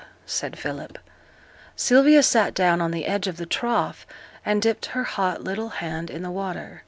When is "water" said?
6.31-6.79